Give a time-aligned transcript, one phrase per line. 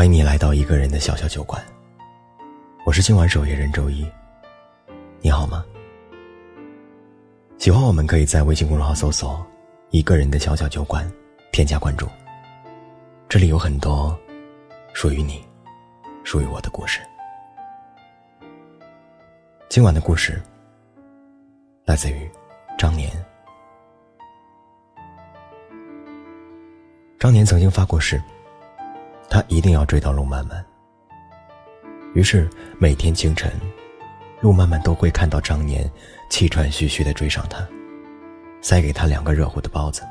[0.00, 1.62] 欢迎你来到一个人的小小酒馆。
[2.86, 4.10] 我是今晚守夜人周一，
[5.20, 5.62] 你好吗？
[7.58, 9.46] 喜欢我们可以在微信公众号搜索
[9.92, 11.06] “一个人的小小酒馆”，
[11.52, 12.08] 添加关注。
[13.28, 14.18] 这里有很多
[14.94, 15.46] 属于你、
[16.24, 17.02] 属于我的故事。
[19.68, 20.40] 今晚的故事
[21.84, 22.26] 来自于
[22.78, 23.10] 张年。
[27.18, 28.18] 张年曾经发过誓，
[29.30, 30.62] 他一定要追到陆漫漫。
[32.14, 33.52] 于是每天清晨，
[34.40, 35.88] 陆漫漫都会看到张年
[36.28, 37.64] 气喘吁吁的追上他，
[38.60, 40.02] 塞给他两个热乎的包子。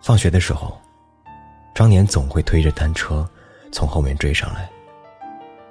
[0.00, 0.80] 放学的时候，
[1.74, 3.28] 张年总会推着单车
[3.72, 4.70] 从后面追上来，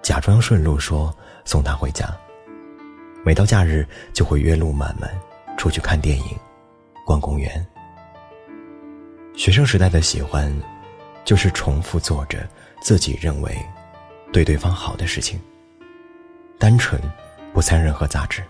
[0.02, 2.06] 假装顺路说送他回家。
[3.24, 5.10] 每到假日，就会约陆漫漫
[5.58, 6.38] 出去看电影、
[7.06, 7.66] 逛公园。
[9.36, 10.54] 学生时代的喜欢，
[11.30, 12.50] 就是重复做着
[12.82, 13.56] 自己认为
[14.34, 15.40] 对对方好的事情，
[16.58, 17.00] 单纯，
[17.54, 18.42] 不掺任何杂质。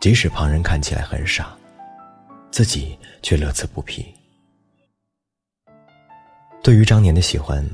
[0.00, 1.56] 即使旁人看起来很傻，
[2.50, 4.04] 自己却乐此不疲。
[6.64, 7.64] 对于张年的喜欢，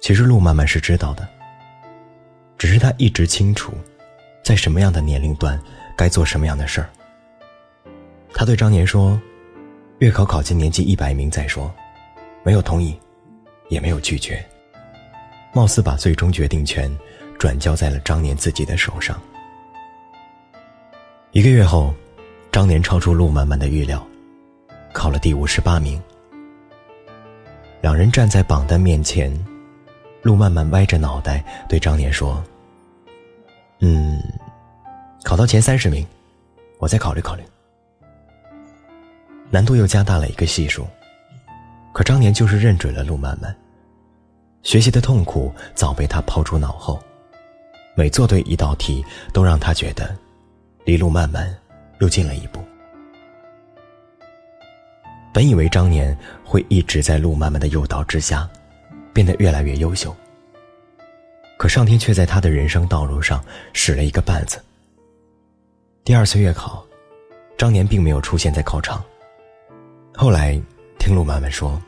[0.00, 1.28] 其实陆漫漫是知道的，
[2.56, 3.74] 只是他一直清楚，
[4.42, 5.60] 在什么样的年龄段
[5.94, 6.88] 该做什么样的事儿。
[8.32, 9.20] 他对张年说。
[9.98, 11.70] 月考考进年级一百名再说，
[12.42, 12.98] 没有同意，
[13.72, 14.44] 也没有拒绝，
[15.54, 16.94] 貌似把最终决定权
[17.38, 19.18] 转交在了张年自己的手上。
[21.30, 21.94] 一个月后，
[22.52, 24.06] 张年超出陆漫漫的预料，
[24.92, 25.98] 考了第五十八名。
[27.80, 29.32] 两人站在榜单面前，
[30.20, 32.44] 陆漫漫歪着脑袋对张年说
[33.80, 34.22] ：“嗯，
[35.24, 36.06] 考到前三十名，
[36.76, 37.42] 我再考虑考虑。”
[39.48, 40.86] 难度又加大了一个系数，
[41.94, 43.56] 可张年就是认准了陆漫漫。
[44.62, 47.02] 学习的痛苦早被他抛诸脑后，
[47.94, 50.16] 每做对一道题，都让他觉得
[50.84, 51.52] 离路漫漫
[51.98, 52.60] 又近了一步。
[55.34, 58.48] 本以为张年会一直在路漫漫的诱导之下，
[59.12, 60.14] 变得越来越优秀。
[61.56, 64.62] 可上天却在他的人生道路上使了一个绊子。
[66.04, 66.84] 第二次月考，
[67.56, 69.02] 张年并没有出现在考场。
[70.14, 70.60] 后来，
[70.98, 71.80] 听陆漫漫说，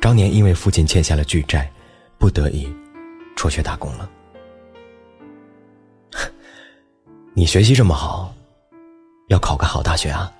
[0.00, 1.70] 张年因为父亲欠下了巨债，
[2.18, 2.72] 不得已
[3.36, 4.10] 辍学打工了。
[7.34, 8.34] 你学习这么好，
[9.28, 10.32] 要考个好大学啊！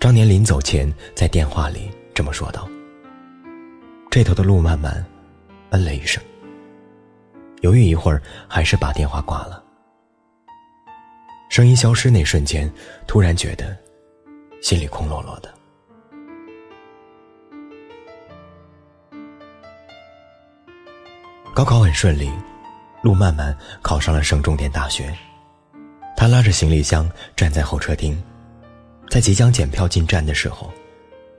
[0.00, 2.66] 张年临走前在电话里这么说道。
[4.10, 5.04] 这头的路漫漫
[5.70, 6.22] 嗯了一声，
[7.60, 9.62] 犹豫一会儿，还是把电话挂了。
[11.50, 12.72] 声音消失那瞬间，
[13.06, 13.76] 突然觉得。
[14.62, 15.54] 心里空落落的。
[21.56, 22.30] 高考很顺利，
[23.00, 25.10] 陆漫漫考上了省重点大学。
[26.14, 28.22] 他拉着行李箱站在候车厅，
[29.08, 30.70] 在即将检票进站的时候，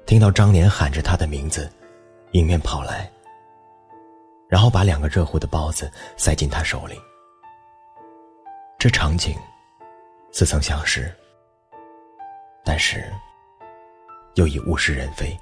[0.07, 1.71] 听到张年喊着他的名字，
[2.31, 3.07] 迎面跑来，
[4.49, 6.99] 然后把两个热乎的包子塞进他手里。
[8.79, 9.37] 这场景
[10.31, 11.15] 似曾相识。
[12.65, 13.13] 但是，
[14.33, 15.39] 又已物是人非。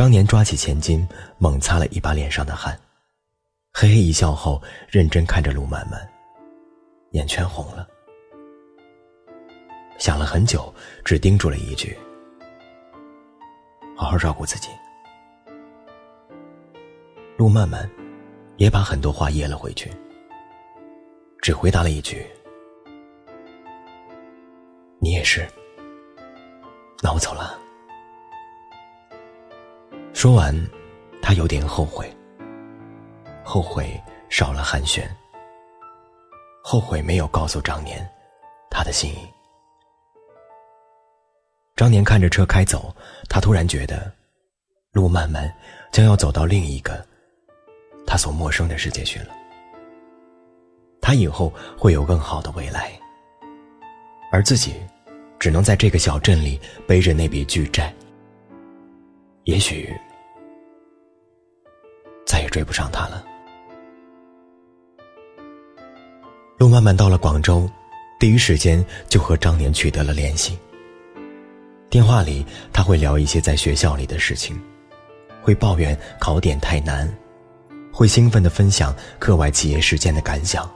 [0.00, 1.06] 张年抓起钱巾，
[1.36, 2.74] 猛擦了一把脸上的汗，
[3.70, 6.10] 嘿嘿一笑后，认真看着陆漫漫，
[7.10, 7.86] 眼圈红了。
[9.98, 10.74] 想了很久，
[11.04, 11.94] 只叮嘱了一句
[13.94, 14.70] ：“好好照顾自己。”
[17.36, 17.86] 陆漫漫
[18.56, 19.92] 也把很多话噎了回去，
[21.42, 22.26] 只回答了一句。
[24.98, 25.46] 你也是，
[27.02, 27.58] 那我走了。
[30.20, 30.54] 说完，
[31.22, 32.14] 他有点后悔，
[33.42, 33.98] 后悔
[34.28, 35.02] 少了寒暄，
[36.62, 38.06] 后悔没有告诉张年
[38.70, 39.26] 他的心意。
[41.74, 42.94] 张年看着车开走，
[43.30, 44.12] 他突然觉得，
[44.92, 45.50] 路漫漫
[45.90, 47.02] 将要走到另一个
[48.06, 49.34] 他所陌生的世界去了。
[51.00, 52.92] 他以后会有更好的未来。
[54.30, 54.74] 而自己，
[55.38, 57.90] 只能在这个小镇里背着那笔巨债。
[59.44, 59.98] 也许
[62.50, 63.24] 追不上他了。
[66.58, 67.66] 路漫漫到了广州，
[68.18, 70.58] 第一时间就和张年取得了联系。
[71.88, 74.60] 电话里，他会聊一些在学校里的事情，
[75.40, 77.08] 会抱怨考点太难，
[77.92, 80.70] 会兴奋的分享课外企业实践的感想。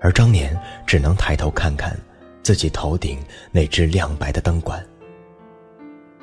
[0.00, 0.56] 而张年
[0.86, 1.98] 只能抬头看看。
[2.44, 3.20] 自己头顶
[3.52, 4.84] 那只亮白的灯管，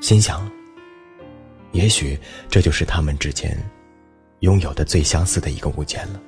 [0.02, 0.52] 心想：
[1.72, 3.58] 也许这就是他们之间
[4.40, 6.20] 拥有的最相似的一个物件了。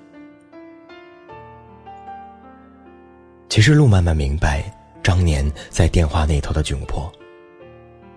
[3.49, 4.63] 其实，陆漫漫明白
[5.03, 7.11] 张年在电话那头的窘迫，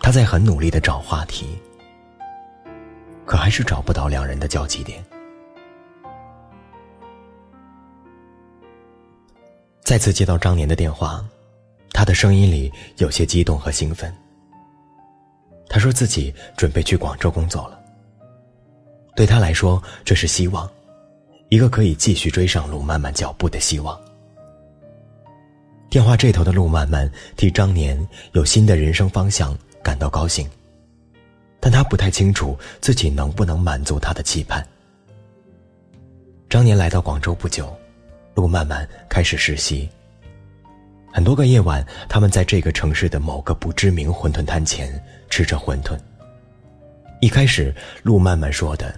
[0.01, 1.59] 他在很努力的找话题，
[3.27, 5.05] 可还是找不到两人的交集点。
[9.83, 11.25] 再次接到张年的电话，
[11.93, 14.15] 他的声音里有些激动和兴奋。
[15.69, 17.84] 他说自己准备去广州工作了。
[19.17, 20.69] 对他来说，这是希望，
[21.49, 23.99] 一个可以继续追上陆漫漫脚步的希望。
[25.89, 27.97] 电话这头的陆漫漫替张年
[28.33, 30.49] 有新的人生方向感到高兴，
[31.61, 34.67] 但他不太清楚自己能不能满足他的期盼。
[36.51, 37.73] 张年来到广州不久，
[38.35, 39.89] 陆漫漫开始实习。
[41.13, 45.01] 很多个夜晚，他们在这个城市的某个不知名馄饨摊前
[45.31, 45.97] 吃着馄饨。
[47.21, 47.73] 一开始，
[48.03, 48.93] 陆漫漫说的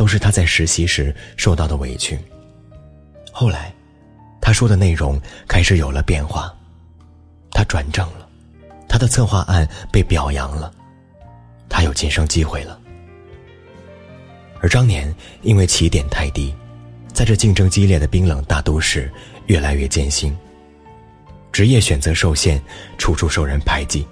[0.00, 2.18] 都是他在实习时受到的委屈，
[3.30, 3.70] 后来。
[4.40, 6.50] 他说的内容开始有了变化，
[7.50, 8.26] 他转正了，
[8.88, 10.72] 他的策划案被表扬了，
[11.68, 12.80] 他有晋升机会了。
[14.62, 16.54] 而张年因为起点太低，
[17.12, 19.12] 在这竞争激烈的冰冷大都市
[19.48, 20.34] 越来越艰辛，
[21.52, 22.58] 职业选择受限，
[22.96, 24.06] 处处受人排挤。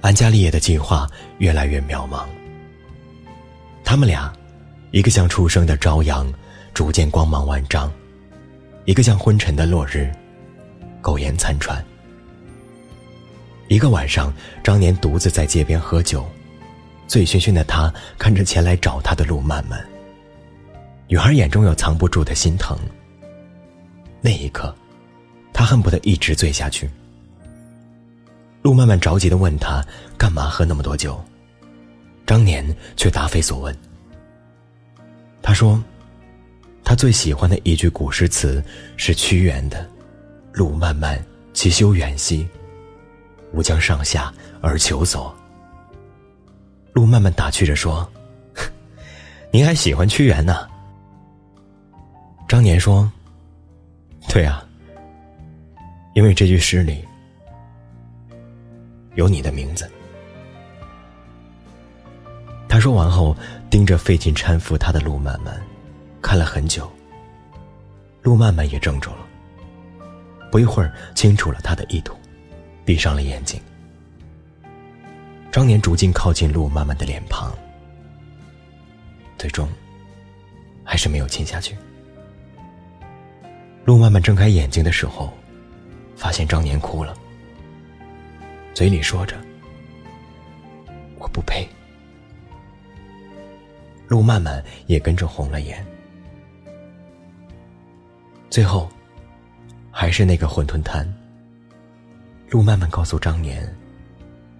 [0.00, 1.08] 安家立业的计划
[1.38, 2.26] 越来越渺茫。
[3.92, 4.32] 他们俩，
[4.90, 6.26] 一个像初升的朝阳。
[6.72, 7.92] 逐渐光芒万丈，
[8.86, 10.10] 一个像昏沉的落日，
[11.02, 11.84] 苟延残喘。
[13.68, 14.32] 一个晚上，
[14.64, 16.26] 张年独自在街边喝酒，
[17.06, 19.78] 醉醺醺的他看着前来找他的陆漫漫，
[21.06, 22.74] 女孩眼中有藏不住的心疼。
[24.22, 24.74] 那一刻，
[25.52, 26.88] 他恨不得一直醉下去。
[28.62, 29.84] 陆漫漫着急的问他
[30.16, 31.22] ：“干嘛喝那么多酒？”
[32.26, 32.64] 张年
[32.96, 33.76] 却答非所问。
[35.42, 35.82] 他说。
[36.84, 38.62] 他最喜欢的一句古诗词
[38.96, 39.88] 是屈原的
[40.52, 41.24] ：“路漫漫
[41.54, 42.46] 其修远兮，
[43.52, 45.32] 吾将上下而求索。”
[46.92, 48.06] 路漫漫打趣着说
[49.52, 50.68] ：“您还喜欢屈原呢？”
[52.48, 53.10] 张年说
[54.28, 54.66] ：“对啊，
[56.14, 57.04] 因为这句诗里
[59.14, 59.88] 有你的名字。”
[62.82, 63.36] 说完后，
[63.70, 65.54] 盯着费劲搀扶他的路漫漫。
[66.20, 66.90] 看了很久，
[68.22, 69.18] 陆漫漫也怔住了。
[70.50, 72.16] 不一会儿，清楚了他的意图，
[72.84, 73.60] 闭上了眼睛。
[75.52, 77.56] 张年逐渐靠近陆漫漫的脸庞，
[79.38, 79.68] 最终
[80.82, 81.76] 还是没有亲下去。
[83.84, 85.32] 陆漫漫睁开眼睛的时候，
[86.16, 87.14] 发现张年哭了，
[88.74, 89.36] 嘴里说着
[91.20, 91.64] ：“我不配。”
[94.12, 95.82] 陆漫漫也跟着红了眼。
[98.50, 98.86] 最后，
[99.90, 101.10] 还是那个馄饨摊。
[102.50, 103.66] 陆漫漫告诉张年，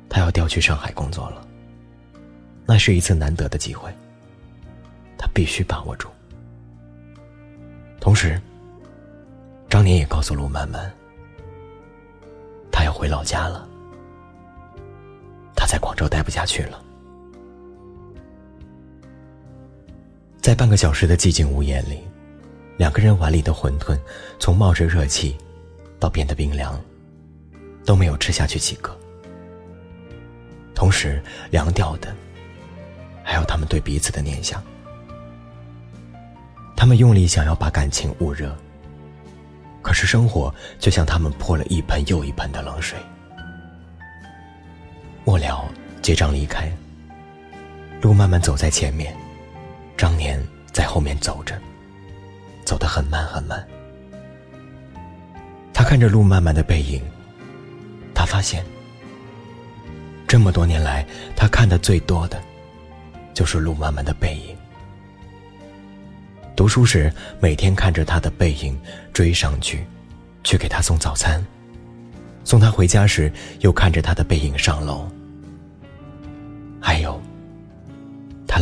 [0.09, 1.47] 他要调去上海工作了。
[2.65, 3.93] 那是一次难得的机会，
[5.19, 6.09] 他必须把握住。
[8.01, 8.41] 同时，
[9.69, 10.91] 张年也告诉陆漫漫，
[12.73, 13.69] 他要回老家了。
[15.55, 16.83] 他在广州待不下去了。
[20.43, 22.01] 在半个小时的寂静无言里。
[22.77, 23.97] 两个人碗里的馄饨，
[24.41, 25.37] 从冒着热气，
[26.01, 26.79] 到变得冰凉，
[27.85, 28.99] 都没有吃下去几个。
[30.75, 31.23] 同时
[31.53, 32.13] 凉掉的，
[33.23, 34.61] 还有他们对彼此的念想。
[36.75, 38.53] 他们用力想要把感情捂热，
[39.81, 42.99] 可是生活就像他们泼了一盆又一盆的冷水。
[45.25, 45.65] 末了，
[46.03, 46.69] 结账离开。
[48.01, 49.15] 路慢慢走在前面，
[49.97, 51.61] 张年在后面走着。
[52.65, 53.67] 走得很慢很慢，
[55.75, 57.03] 他看着路漫漫的背影，
[58.15, 58.65] 他发现，
[60.29, 61.05] 这么多年来，
[61.37, 62.41] 他看的最多的，
[63.35, 64.57] 就是路漫漫的背影。
[66.55, 68.81] 读书时，每天看着他的背影
[69.13, 69.85] 追上去，
[70.45, 71.43] 去给他送早餐；
[72.45, 75.11] 送他回家时，又看着他的背影上楼。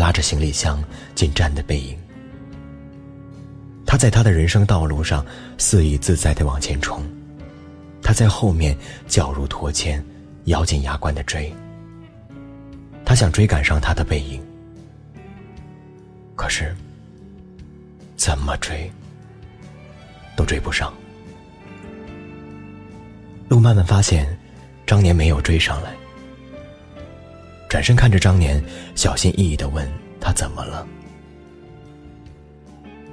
[0.01, 0.83] 拉着行李箱
[1.15, 1.95] 进站的背影。
[3.85, 5.23] 他在他的人生道路上
[5.59, 7.05] 肆意自在的往前冲，
[8.03, 8.75] 他在后面
[9.07, 10.03] 脚如脱铅，
[10.47, 11.53] 咬紧牙关的追。
[13.05, 14.43] 他想追赶上他的背影，
[16.35, 16.75] 可是
[18.17, 18.91] 怎么追
[20.35, 20.95] 都追不上。
[23.51, 24.27] 路慢慢发现，
[24.87, 25.93] 张年没有追上来。
[27.71, 28.61] 转身看着张年，
[28.97, 29.89] 小心翼翼的问
[30.21, 30.85] 他怎么了。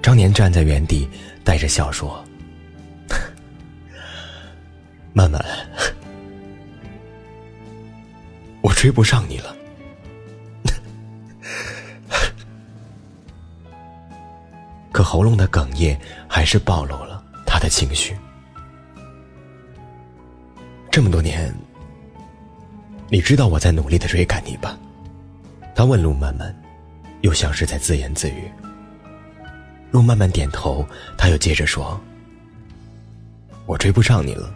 [0.01, 1.07] 张年站在原地，
[1.43, 2.25] 带着笑说
[5.13, 5.39] ：“曼曼，
[8.61, 9.55] 我追不上你了。”
[14.91, 15.95] 可喉咙的哽咽
[16.27, 18.17] 还是暴露了他的情绪。
[20.89, 21.53] 这么多年，
[23.09, 24.77] 你知道我在努力的追赶你吧？
[25.73, 26.53] 他问陆漫漫，
[27.21, 28.51] 又像是在自言自语。
[29.91, 30.85] 陆漫漫点头，
[31.17, 31.99] 他又接着说
[33.65, 34.53] ：“我追不上你了，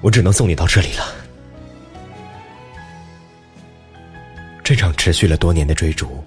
[0.00, 1.04] 我只能送你到这里了。”
[4.64, 6.24] 这场持续了多年的追逐，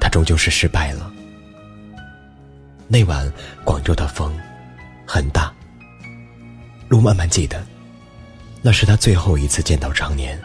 [0.00, 1.12] 他终究是失败了。
[2.88, 3.30] 那晚
[3.64, 4.32] 广州的风
[5.06, 5.52] 很大。
[6.88, 7.66] 陆漫漫记得，
[8.62, 10.40] 那是他最后一次见到张年。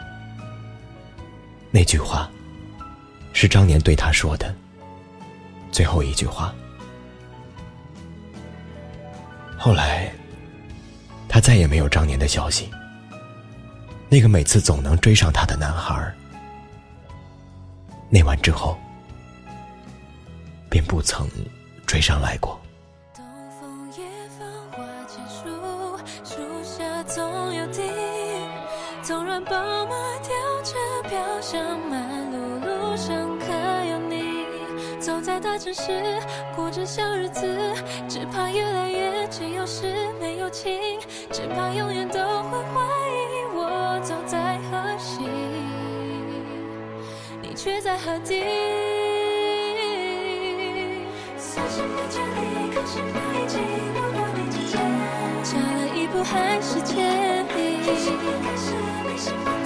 [1.70, 2.28] 那句话，
[3.32, 4.54] 是张年对他说的
[5.70, 6.52] 最后一句话。
[9.56, 10.12] 后来，
[11.28, 12.68] 他再也没有张年的消息。
[14.08, 16.12] 那个每次总能追上他的男孩，
[18.10, 18.76] 那晚之后，
[20.68, 21.28] 便不曾。
[21.88, 22.60] 追上来过。
[29.08, 30.74] 纵然宝马吊着
[31.08, 33.46] 飘香，满路路上可
[33.90, 34.44] 有你。
[35.00, 36.20] 走在大城市，
[36.54, 37.48] 过着小日子，
[38.06, 41.00] 只怕越来越只有事没有情，
[41.32, 45.22] 只怕永远都会怀疑我走在何西，
[47.40, 48.44] 你却在何地。
[55.44, 56.78] 差了一步还是
[57.96, 58.18] 千里，
[59.44, 59.57] 不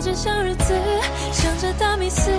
[0.00, 0.72] 过着小日子，
[1.30, 2.30] 想着大迷思，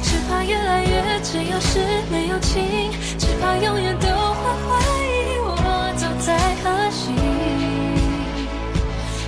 [0.00, 4.14] 只怕越来越只有事没有情，只怕永远都会
[4.62, 7.10] 怀疑我走在何西，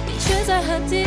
[0.06, 1.02] 你却在何地。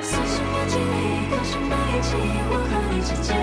[0.00, 2.14] 算什么距离，搞什么运气，
[2.46, 3.34] 我和你之间，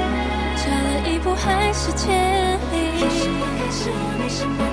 [0.55, 3.03] 差了一步还是千里。
[3.69, 4.63] 是没什么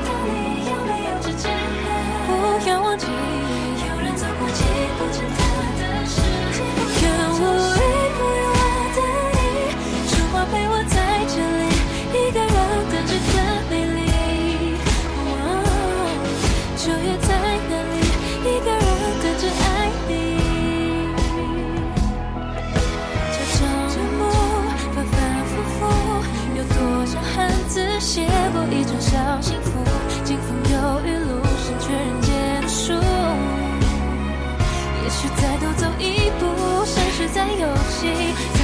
[37.35, 38.58] 在游戏；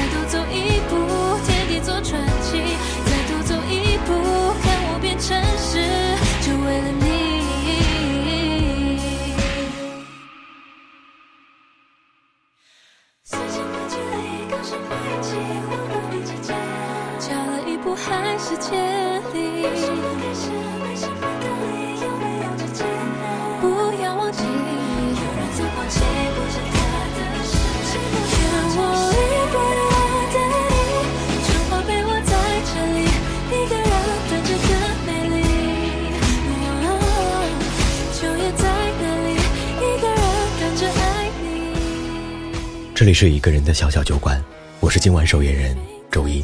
[43.05, 44.43] 这里是一个人的小小酒馆，
[44.81, 45.77] 我是今晚守夜人
[46.11, 46.43] 周一。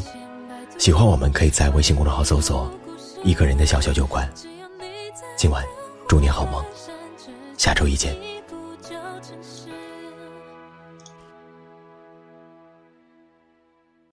[0.77, 2.71] 喜欢我们可以在微信公众号搜索
[3.25, 4.31] “一个人的小小酒馆”。
[5.35, 5.65] 今晚
[6.07, 6.63] 祝你好梦，
[7.57, 8.15] 下周一见。